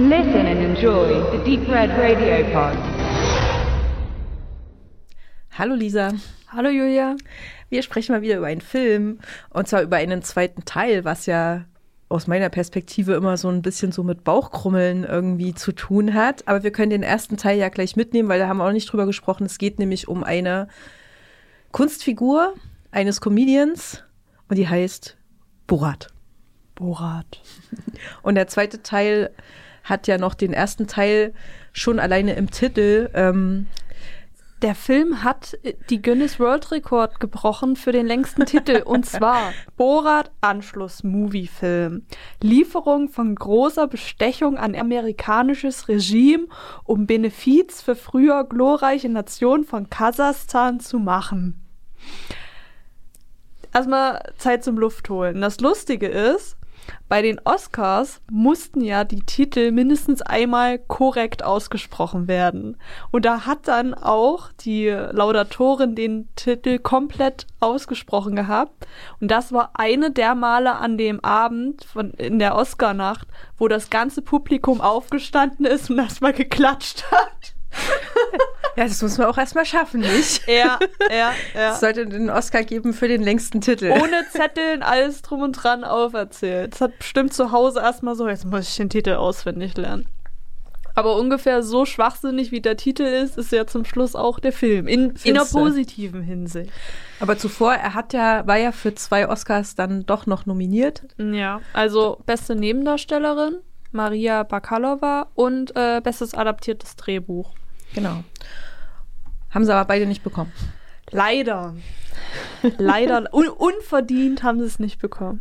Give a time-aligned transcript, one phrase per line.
[0.00, 2.78] Listen and enjoy the Deep Red Radio Pod.
[5.50, 6.12] Hallo Lisa.
[6.46, 7.16] Hallo Julia.
[7.68, 9.18] Wir sprechen mal wieder über einen Film
[9.50, 11.64] und zwar über einen zweiten Teil, was ja
[12.08, 16.46] aus meiner Perspektive immer so ein bisschen so mit Bauchkrummeln irgendwie zu tun hat.
[16.46, 18.92] Aber wir können den ersten Teil ja gleich mitnehmen, weil da haben wir auch nicht
[18.92, 19.46] drüber gesprochen.
[19.46, 20.68] Es geht nämlich um eine
[21.72, 22.54] Kunstfigur
[22.92, 24.04] eines Comedians
[24.48, 25.16] und die heißt
[25.66, 26.12] Borat.
[26.76, 27.42] Borat.
[28.22, 29.30] Und der zweite Teil
[29.88, 31.32] hat ja noch den ersten Teil
[31.72, 33.10] schon alleine im Titel.
[33.14, 33.66] Ähm,
[34.60, 35.56] Der Film hat
[35.88, 42.06] die Guinness World Record gebrochen für den längsten Titel und zwar Borat Anschluss Movie Film.
[42.42, 46.48] Lieferung von großer Bestechung an amerikanisches Regime,
[46.84, 51.64] um Benefiz für früher glorreiche Nation von Kasachstan zu machen.
[53.72, 55.40] Erstmal Zeit zum Luft holen.
[55.40, 56.57] Das Lustige ist,
[57.08, 62.76] bei den Oscars mussten ja die Titel mindestens einmal korrekt ausgesprochen werden.
[63.10, 68.86] Und da hat dann auch die Laudatorin den Titel komplett ausgesprochen gehabt.
[69.20, 73.90] Und das war eine der Male an dem Abend von, in der Oscarnacht, wo das
[73.90, 77.32] ganze Publikum aufgestanden ist und erstmal geklatscht hat.
[78.78, 80.42] Ja, das muss man auch erstmal schaffen, nicht?
[80.48, 80.78] Ja,
[81.10, 81.72] ja, ja.
[81.72, 83.90] Es sollte den Oscar geben für den längsten Titel.
[83.90, 86.74] Ohne Zetteln, alles drum und dran auferzählt.
[86.74, 90.06] Das hat bestimmt zu Hause erstmal so, jetzt muss ich den Titel auswendig lernen.
[90.94, 94.86] Aber ungefähr so schwachsinnig wie der Titel ist, ist ja zum Schluss auch der Film.
[94.86, 96.70] In, in einer positiven Hinsicht.
[97.18, 101.02] Aber zuvor, er hat ja, war ja für zwei Oscars dann doch noch nominiert.
[101.18, 103.58] Ja, also beste Nebendarstellerin,
[103.90, 107.54] Maria Bakalova und äh, bestes adaptiertes Drehbuch.
[107.94, 108.22] Genau.
[109.50, 110.52] Haben sie aber beide nicht bekommen.
[111.10, 111.74] Leider.
[112.76, 113.32] Leider.
[113.32, 115.40] Un unverdient haben sie es nicht bekommen.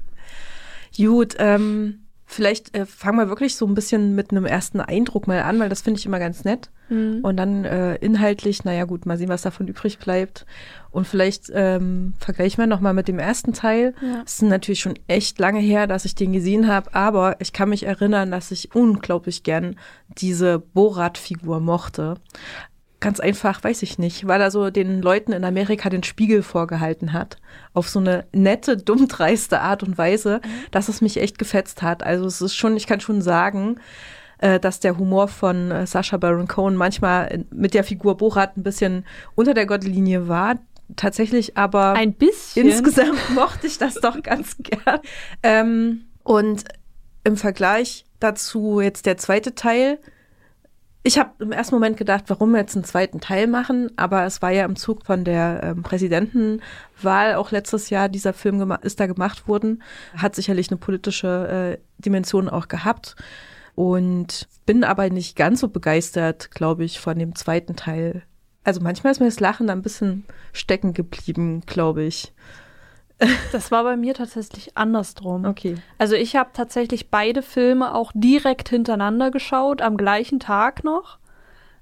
[0.95, 5.41] Gut, ähm, vielleicht äh, fangen wir wirklich so ein bisschen mit einem ersten Eindruck mal
[5.41, 6.69] an, weil das finde ich immer ganz nett.
[6.89, 7.19] Mhm.
[7.21, 10.45] Und dann äh, inhaltlich, naja gut, mal sehen, was davon übrig bleibt.
[10.89, 13.93] Und vielleicht ähm, vergleichen wir nochmal mit dem ersten Teil.
[14.01, 14.23] Ja.
[14.25, 17.69] Es ist natürlich schon echt lange her, dass ich den gesehen habe, aber ich kann
[17.69, 19.75] mich erinnern, dass ich unglaublich gern
[20.17, 22.15] diese Borat-Figur mochte.
[22.99, 27.13] Ganz einfach, weiß ich nicht, weil er so den Leuten in Amerika den Spiegel vorgehalten
[27.13, 27.37] hat.
[27.73, 30.41] Auf so eine nette, dummdreiste Art und Weise,
[30.71, 32.01] dass es mich echt gefetzt hat.
[32.01, 33.79] Also es ist schon, ich kann schon sagen,
[34.39, 38.63] äh, dass der Humor von äh, Sacha Baron Cohen manchmal mit der Figur Borat ein
[38.63, 40.55] bisschen unter der Gottlinie war.
[40.95, 42.67] Tatsächlich aber ein bisschen.
[42.67, 44.99] Insgesamt mochte ich das doch ganz gern.
[45.43, 46.63] Ähm, und
[47.23, 49.99] im Vergleich dazu jetzt der zweite Teil.
[51.07, 54.41] Ich habe im ersten Moment gedacht, warum wir jetzt einen zweiten Teil machen, aber es
[54.41, 59.07] war ja im Zug von der ähm, Präsidentenwahl auch letztes Jahr dieser Film ist da
[59.07, 59.83] gemacht worden,
[60.17, 63.15] hat sicherlich eine politische äh, Dimension auch gehabt
[63.73, 68.23] und bin aber nicht ganz so begeistert, glaube ich, von dem zweiten Teil.
[68.65, 72.33] Also manchmal ist mir das Lachen ein bisschen stecken geblieben, glaube ich.
[73.51, 75.45] Das war bei mir tatsächlich andersrum.
[75.45, 75.75] Okay.
[75.97, 81.17] Also ich habe tatsächlich beide Filme auch direkt hintereinander geschaut, am gleichen Tag noch.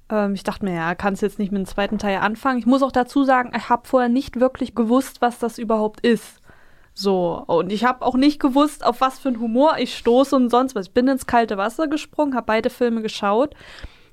[0.09, 2.59] Ähm, ich dachte mir, ja, kannst jetzt nicht mit dem zweiten Teil anfangen.
[2.59, 6.39] Ich muss auch dazu sagen, ich habe vorher nicht wirklich gewusst, was das überhaupt ist.
[6.93, 10.49] So, und ich habe auch nicht gewusst, auf was für einen Humor ich stoße und
[10.49, 10.87] sonst was.
[10.87, 13.53] Ich bin ins kalte Wasser gesprungen, habe beide Filme geschaut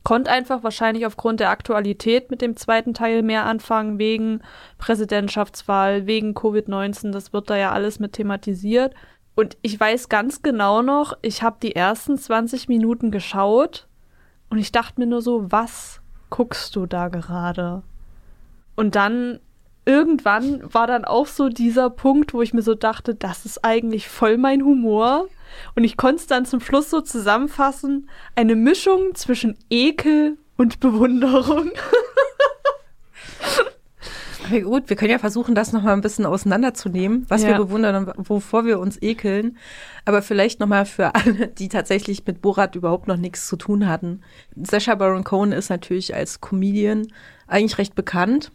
[0.05, 4.41] konnte einfach wahrscheinlich aufgrund der Aktualität mit dem zweiten Teil mehr anfangen, wegen
[4.79, 8.95] Präsidentschaftswahl, wegen Covid-19, das wird da ja alles mit thematisiert.
[9.35, 13.89] Und ich weiß ganz genau noch, ich habe die ersten 20 Minuten geschaut
[14.51, 17.83] und ich dachte mir nur so, was guckst du da gerade?
[18.75, 19.41] Und dann
[19.85, 24.09] irgendwann war dann auch so dieser Punkt, wo ich mir so dachte, das ist eigentlich
[24.09, 25.27] voll mein Humor.
[25.75, 31.71] Und ich konnte es dann zum Schluss so zusammenfassen, eine Mischung zwischen Ekel und Bewunderung.
[34.49, 37.49] Aber gut, wir können ja versuchen, das nochmal ein bisschen auseinanderzunehmen, was Ja.
[37.51, 39.57] wir bewundern und wovor wir uns ekeln.
[40.05, 44.23] Aber vielleicht nochmal für alle, die tatsächlich mit Borat überhaupt noch nichts zu tun hatten.
[44.57, 47.07] Sacha Baron Cohen ist natürlich als Comedian
[47.47, 48.51] eigentlich recht bekannt.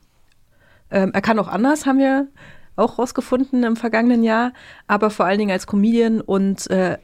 [0.91, 2.27] Ähm, er kann auch anders, haben wir
[2.75, 4.53] auch rausgefunden im vergangenen Jahr,
[4.87, 6.97] aber vor allen Dingen als Comedian und äh,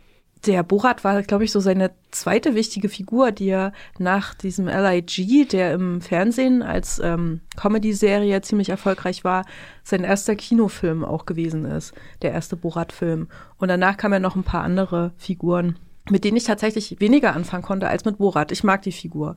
[0.46, 5.48] der Borat war, glaube ich, so seine zweite wichtige Figur, die er nach diesem LIG,
[5.50, 9.46] der im Fernsehen als ähm, Comedy-Serie ziemlich erfolgreich war,
[9.84, 13.30] sein erster Kinofilm auch gewesen ist, der erste Borat-Film.
[13.58, 15.80] Und danach kamen ja noch ein paar andere Figuren,
[16.10, 18.52] mit denen ich tatsächlich weniger anfangen konnte als mit Borat.
[18.52, 19.36] Ich mag die Figur.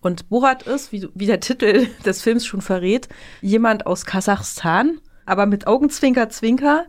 [0.00, 3.08] Und Borat ist, wie, wie der Titel des Films schon verrät,
[3.40, 6.86] jemand aus Kasachstan, aber mit Augenzwinker, Zwinker,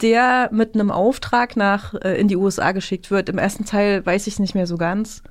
[0.00, 3.28] der mit einem Auftrag nach äh, in die USA geschickt wird.
[3.28, 5.22] Im ersten Teil weiß ich nicht mehr so ganz.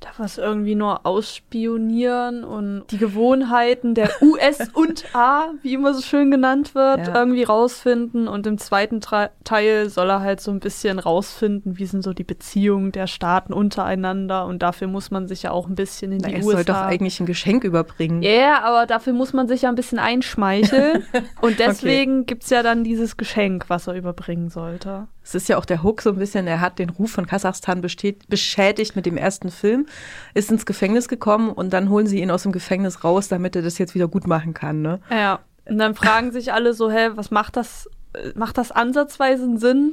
[0.00, 6.00] Darf es irgendwie nur ausspionieren und die Gewohnheiten der US und A, wie immer so
[6.02, 7.14] schön genannt wird, Ja.
[7.14, 8.26] irgendwie rausfinden.
[8.26, 12.12] Und im zweiten Tra Teil soll er halt so ein bisschen rausfinden, wie sind so
[12.12, 14.46] die Beziehungen der Staaten untereinander.
[14.46, 16.52] Und dafür muss man sich ja auch ein bisschen in Na, die er USA.
[16.56, 18.22] soll doch eigentlich ein Geschenk überbringen.
[18.22, 21.04] Ja, yeah, aber dafür muss man sich ja ein bisschen einschmeicheln.
[21.42, 25.08] und deswegen gibt's ja dann dieses Geschenk, was er überbringen sollte.
[25.22, 27.80] Es ist ja auch der Hook so ein bisschen, er hat den Ruf von Kasachstan
[27.80, 29.86] besteht, beschädigt mit dem ersten Film,
[30.34, 33.62] ist ins Gefängnis gekommen und dann holen sie ihn aus dem Gefängnis raus, damit er
[33.62, 34.82] das jetzt wieder gut machen kann.
[34.82, 35.00] Ne?
[35.10, 35.40] Ja.
[35.66, 37.88] Und dann fragen sich alle so, hä, was macht das?
[38.34, 39.92] Macht das ansatzweise einen Sinn?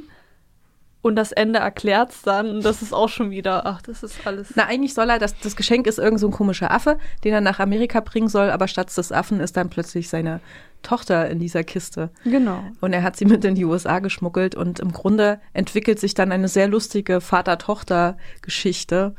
[1.08, 2.50] Und das Ende erklärt's dann.
[2.50, 4.52] Und das ist auch schon wieder, ach, das ist alles.
[4.54, 7.40] Na, eigentlich soll er, das, das Geschenk ist irgend so ein komischer Affe, den er
[7.40, 10.40] nach Amerika bringen soll, aber statt des Affen ist dann plötzlich seine
[10.82, 12.10] Tochter in dieser Kiste.
[12.24, 12.62] Genau.
[12.82, 16.30] Und er hat sie mit in die USA geschmuggelt und im Grunde entwickelt sich dann
[16.30, 19.14] eine sehr lustige Vater-Tochter-Geschichte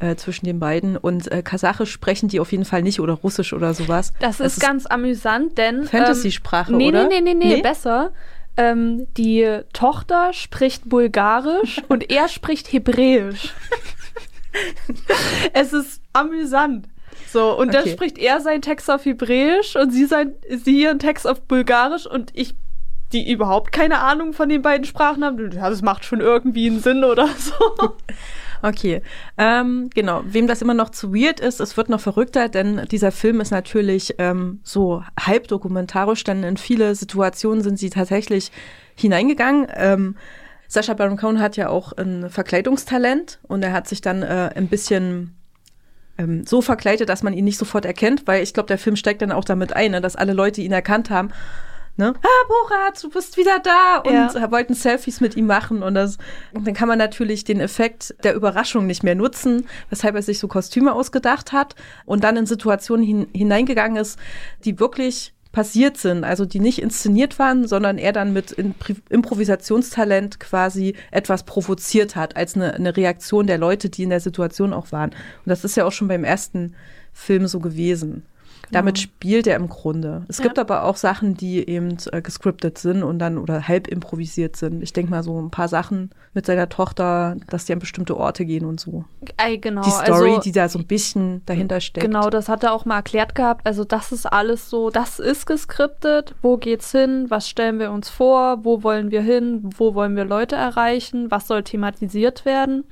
[0.00, 0.96] äh, zwischen den beiden.
[0.96, 4.12] Und äh, Kasachisch sprechen die auf jeden Fall nicht oder Russisch oder sowas.
[4.20, 5.84] Das ist ganz amüsant, denn.
[5.84, 7.08] Fantasy-Sprache, ähm, nee, oder?
[7.08, 7.62] Nee, nee, nee, nee, Nee?
[7.62, 8.12] besser.
[8.58, 13.54] Ähm, die Tochter spricht Bulgarisch und er spricht Hebräisch.
[15.52, 16.86] es ist amüsant.
[17.30, 17.92] So, und dann Okay.
[17.92, 22.30] spricht er seinen Text auf Hebräisch und sie, sein, sie ihren Text auf Bulgarisch und
[22.34, 22.54] ich,
[23.12, 26.80] die überhaupt keine Ahnung von den beiden Sprachen haben, ja, das macht schon irgendwie einen
[26.80, 27.54] Sinn oder so.
[28.62, 29.02] Okay,
[29.36, 30.22] ähm, genau.
[30.24, 33.50] Wem das immer noch zu weird ist, es wird noch verrückter, denn dieser Film ist
[33.50, 38.50] natürlich ähm, so halb dokumentarisch, denn in viele Situationen sind sie tatsächlich
[38.96, 39.68] hineingegangen.
[39.74, 40.16] Ähm,
[40.66, 44.68] Sacha Baron Cohen hat ja auch ein Verkleidungstalent und er hat sich dann äh, ein
[44.68, 45.34] bisschen
[46.18, 49.22] ähm, so verkleidet, dass man ihn nicht sofort erkennt, weil ich glaube, der Film steigt
[49.22, 51.30] dann auch damit ein, ne, dass alle Leute ihn erkannt haben.
[51.98, 52.14] Ne?
[52.16, 54.50] Ah, Borat, du bist wieder da und Ja.
[54.52, 56.16] wollten Selfies mit ihm machen und das
[56.54, 60.38] und dann kann man natürlich den Effekt der Überraschung nicht mehr nutzen, weshalb er sich
[60.38, 61.74] so Kostüme ausgedacht hat
[62.06, 64.16] und dann in Situationen hin, hineingegangen ist,
[64.64, 70.38] die wirklich passiert sind, also die nicht inszeniert waren, sondern er dann mit Impri- Improvisationstalent
[70.38, 74.92] quasi etwas provoziert hat, als eine, eine Reaktion der Leute, die in der Situation auch
[74.92, 75.10] waren.
[75.10, 76.76] Und das ist ja auch schon beim ersten
[77.12, 78.24] Film so gewesen.
[78.70, 80.24] Damit spielt er im Grunde.
[80.28, 80.44] Es Ja.
[80.44, 84.82] gibt aber auch Sachen, die eben äh, gescriptet sind und dann oder halb improvisiert sind.
[84.82, 88.44] Ich denke mal so ein paar Sachen mit seiner Tochter, dass die an bestimmte Orte
[88.44, 89.04] gehen und so.
[89.38, 89.82] Ey, genau.
[89.82, 92.04] die Story, also, die da so ein bisschen dahinter steckt.
[92.06, 93.66] Genau, das hat er auch mal erklärt gehabt.
[93.66, 96.34] Also das ist alles so, das ist geskriptet.
[96.42, 97.26] Wo geht's hin?
[97.28, 98.64] Was stellen wir uns vor?
[98.64, 99.70] Wo wollen wir hin?
[99.76, 101.30] Wo wollen wir Leute erreichen?
[101.30, 102.84] Was soll thematisiert werden?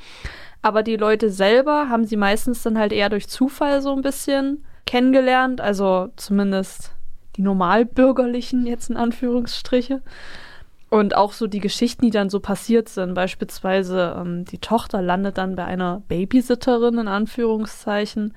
[0.63, 4.65] Aber die Leute selber haben sie meistens dann halt eher durch Zufall so ein bisschen
[4.87, 5.61] kennengelernt.
[5.61, 6.93] Also zumindest
[7.37, 10.01] die Normalbürgerlichen jetzt in Anführungsstriche.
[10.89, 13.15] Und auch so die Geschichten, die dann so passiert sind.
[13.15, 18.35] Beispielsweise ähm, die Tochter landet dann bei einer Babysitterin in Anführungszeichen.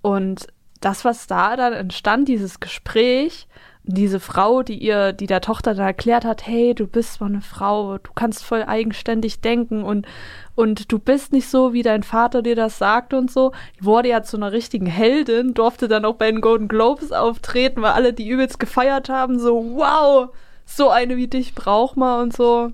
[0.00, 0.46] Und
[0.80, 3.48] das, was da dann entstand, dieses Gespräch,
[3.86, 7.42] diese Frau, die ihr, die der Tochter dann erklärt hat, hey, du bist zwar eine
[7.42, 10.06] Frau, du kannst voll eigenständig denken und,
[10.54, 14.22] und du bist nicht so, wie dein Vater dir das sagt und so, wurde ja
[14.22, 18.28] zu einer richtigen Heldin, durfte dann auch bei den Golden Globes auftreten, weil alle die
[18.28, 20.30] übelst gefeiert haben, so, wow,
[20.64, 22.72] so eine wie dich braucht man und so.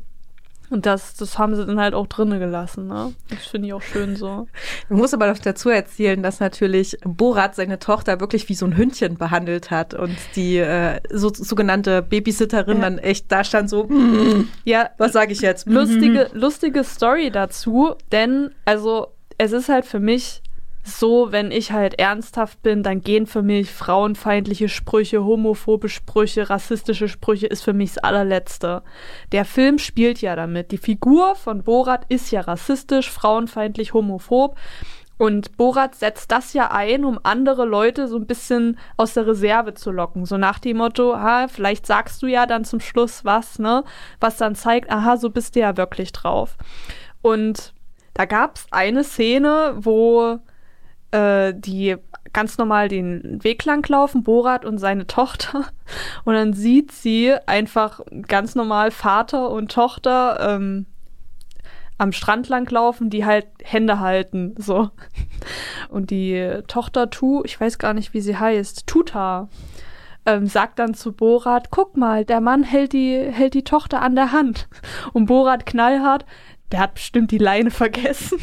[0.70, 3.12] Und das, das haben sie dann halt auch drinnen gelassen, ne?
[3.28, 4.46] Das finde ich auch schön so.
[4.88, 8.76] Ich muss aber noch dazu erzählen, dass natürlich Borat seine Tochter wirklich wie so ein
[8.76, 12.82] Hündchen behandelt hat und die äh, so, sogenannte Babysitterin Ja.
[12.84, 15.66] dann echt da stand so, "Mm, Ja, was sage ich jetzt?
[15.68, 19.08] lustige, lustige Story dazu, denn also
[19.38, 20.42] es ist halt für mich
[20.82, 27.08] so, wenn ich halt ernsthaft bin, dann gehen für mich frauenfeindliche Sprüche, homophobe Sprüche, rassistische
[27.08, 28.82] Sprüche ist für mich das allerletzte.
[29.32, 30.72] Der Film spielt ja damit.
[30.72, 34.56] Die Figur von Borat ist ja rassistisch, frauenfeindlich, homophob.
[35.18, 39.74] Und Borat setzt das ja ein, um andere Leute so ein bisschen aus der Reserve
[39.74, 40.24] zu locken.
[40.24, 43.84] So nach dem Motto, ha, vielleicht sagst du ja dann zum Schluss was, ne?
[44.18, 46.56] Was dann zeigt, aha, so bist du ja wirklich drauf.
[47.20, 47.74] Und
[48.14, 50.38] da gab es eine Szene, wo
[51.10, 51.96] äh, die
[52.32, 55.66] ganz normal den Weg lang laufen, Borat und seine Tochter.
[56.24, 60.86] Und dann sieht sie einfach ganz normal Vater und Tochter ähm,
[61.98, 64.90] am Strand lang laufen, die halt Hände halten, so.
[65.88, 69.48] Und die Tochter Tu, ich weiß gar nicht, wie sie heißt, Tuta,
[70.26, 74.14] ähm, sagt dann zu Borat, guck mal, der Mann hält die, hält die Tochter an
[74.14, 74.68] der Hand.
[75.12, 76.24] Und Borat knallhart,
[76.72, 78.38] der hat bestimmt die Leine vergessen.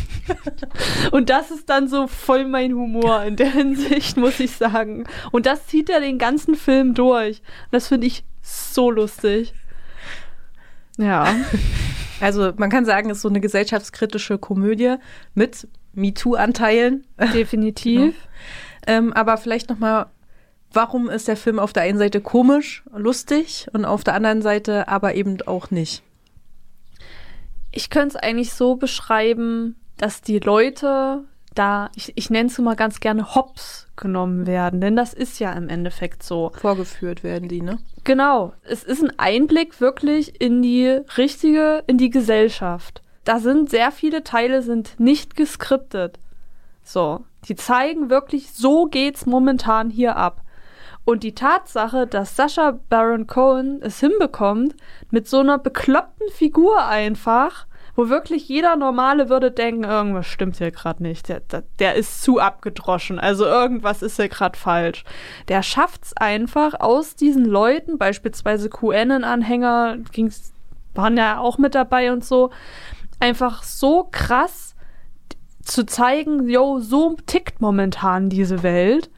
[1.11, 5.05] Und das ist dann so voll mein Humor in der Hinsicht, muss ich sagen.
[5.31, 7.41] Und das zieht er den ganzen Film durch.
[7.71, 9.53] Das finde ich so lustig.
[10.97, 11.33] Ja.
[12.19, 14.95] Also man kann sagen, es ist so eine gesellschaftskritische Komödie
[15.35, 17.05] mit MeToo-Anteilen.
[17.33, 18.15] Definitiv.
[18.89, 20.05] Ähm, aber vielleicht noch mal,
[20.71, 24.87] warum ist der Film auf der einen Seite komisch, lustig und auf der anderen Seite
[24.87, 26.03] aber eben auch nicht?
[27.77, 32.75] Ich könnte es eigentlich so beschreiben, dass die Leute da, ich, ich nenne es immer
[32.75, 36.51] ganz gerne Hops genommen werden, denn das ist ja im Endeffekt so.
[36.59, 37.77] Vorgeführt werden die, ne?
[38.03, 38.53] Genau.
[38.63, 43.03] Es ist ein Einblick wirklich in die richtige, in die Gesellschaft.
[43.25, 46.17] Da sind sehr viele Teile sind nicht geskriptet.
[46.83, 47.25] So.
[47.47, 50.41] Die zeigen wirklich, so geht's momentan hier ab.
[51.07, 54.75] Und die Tatsache, dass Sascha Baron Cohen es hinbekommt,
[55.09, 60.71] mit so einer bekloppten Figur einfach, wo wirklich jeder Normale würde denken, irgendwas stimmt hier
[60.71, 61.29] gerade nicht.
[61.29, 63.19] Der, der, der, ist zu abgedroschen.
[63.19, 65.05] Also irgendwas ist hier gerade falsch.
[65.47, 70.51] Der schafft es einfach aus diesen Leuten, beispielsweise QAnon-Anhänger, ging's,
[70.93, 72.49] waren ja auch mit dabei und so,
[73.21, 74.75] einfach so krass
[75.63, 79.09] zu zeigen, yo, so tickt momentan diese Welt.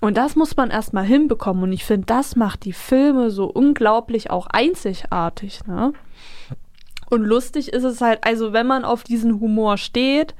[0.00, 1.62] Und das muss man erstmal hinbekommen.
[1.64, 5.66] Und ich finde, das macht die Filme so unglaublich auch einzigartig.
[5.66, 5.92] Ne?
[7.10, 10.34] Und lustig ist es halt, also wenn man auf diesen Humor steht,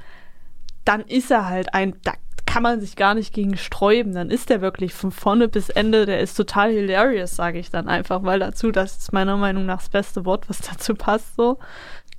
[0.83, 2.13] dann ist er halt ein, da
[2.51, 4.13] kann man sich gar nicht gegen sträuben.
[4.13, 7.87] Dann ist der wirklich von vorne bis Ende, der ist total hilarious, sage ich dann
[7.87, 11.59] einfach, weil dazu, das ist meiner Meinung nach das beste Wort, was dazu passt, so.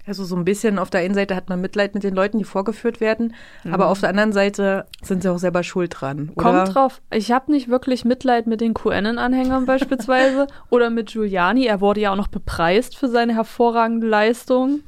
[0.05, 2.45] Also so ein bisschen auf der einen Seite hat man Mitleid mit den Leuten, die
[2.45, 3.73] vorgeführt werden, mhm.
[3.73, 6.33] aber auf der anderen Seite sind sie auch selber schuld dran.
[6.35, 6.43] Oder?
[6.43, 7.03] Kommt drauf.
[7.13, 11.67] Ich habe nicht wirklich Mitleid mit den QAnon-Anhängern beispielsweise oder mit Giuliani.
[11.67, 14.81] Er wurde ja auch noch bepreist für seine hervorragende Leistung.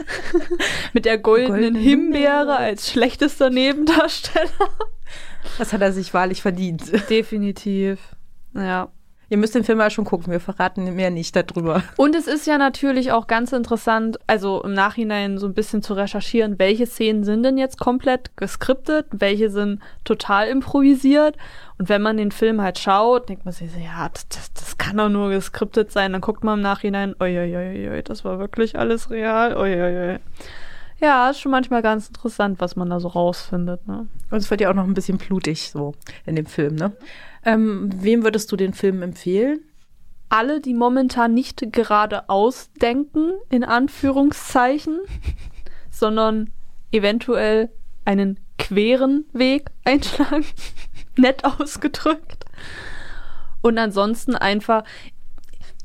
[0.94, 4.48] mit der goldenen Golden Himbeere als schlechtester Nebendarsteller.
[5.58, 7.10] Das hat er sich wahrlich verdient.
[7.10, 7.98] Definitiv.
[8.54, 8.90] Ja.
[9.30, 11.84] Ihr müsst den Film mal schon gucken, wir verraten mehr nicht darüber.
[11.96, 15.94] Und es ist ja natürlich auch ganz interessant, also im Nachhinein so ein bisschen zu
[15.94, 21.36] recherchieren, welche Szenen sind denn jetzt komplett geskriptet, welche sind total improvisiert.
[21.78, 25.08] Und wenn man den Film halt schaut, denkt man sich, ja, das, das kann doch
[25.08, 26.10] nur geskriptet sein.
[26.10, 30.10] Dann guckt man im Nachhinein, oi, oi, oi, das war wirklich alles real, oi, oi,
[30.10, 30.18] oi.
[31.00, 33.86] Ja, ist schon manchmal ganz interessant, was man da so rausfindet.
[33.88, 34.06] Ne?
[34.30, 35.94] Und es wird ja auch noch ein bisschen blutig so
[36.26, 36.92] in dem Film, ne?
[37.44, 39.60] Ähm, wem würdest du den Film empfehlen?
[40.28, 45.00] Alle, die momentan nicht gerade ausdenken, in Anführungszeichen,
[45.90, 46.50] sondern
[46.92, 47.70] eventuell
[48.04, 50.44] einen queren Weg einschlagen.
[51.16, 52.44] Nett ausgedrückt.
[53.62, 54.84] Und ansonsten einfach,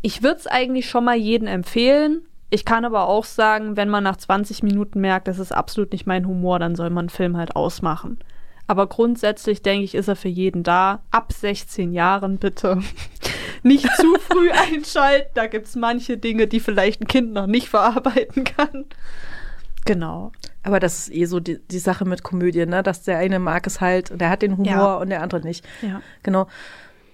[0.01, 2.22] ich würde es eigentlich schon mal jedem empfehlen.
[2.50, 6.06] Ich kann aber auch sagen, wenn man nach 20 Minuten merkt, das ist absolut nicht
[6.06, 8.20] mein Humor, dann soll man einen Film halt ausmachen.
[8.68, 11.02] Aber grundsätzlich denke ich, ist er für jeden da.
[11.12, 12.82] Ab 16 Jahren bitte.
[13.64, 15.30] nicht zu früh einschalten.
[15.34, 18.86] Da gibt es manche Dinge, die vielleicht ein Kind noch nicht verarbeiten kann.
[19.86, 20.32] Genau.
[20.64, 22.82] Aber das ist eh so die, die Sache mit Komödien, ne?
[22.82, 24.96] dass der eine mag es halt, der hat den Humor ja.
[24.96, 25.64] und der andere nicht.
[25.84, 26.02] Ja.
[26.24, 26.48] Genau.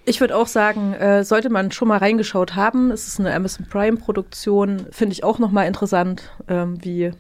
[0.03, 2.91] Ich würde auch sagen, äh, sollte man schon mal reingeschaut haben.
[2.91, 7.11] Es ist eine Amazon Prime Produktion, finde ich auch noch mal interessant, ähm, wie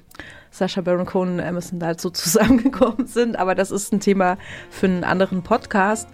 [0.49, 3.37] Sascha Baron Cohen und Emerson da so zusammengekommen sind.
[3.37, 4.37] Aber das ist ein Thema
[4.69, 6.09] für einen anderen Podcast.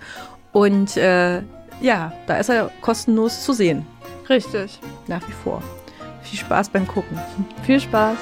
[0.51, 1.41] Und äh,
[1.79, 3.86] ja, da ist er kostenlos zu sehen.
[4.29, 4.79] Richtig.
[5.07, 5.63] Nach wie vor.
[6.21, 7.17] Viel Spaß beim Gucken.
[7.63, 8.17] Viel Spaß.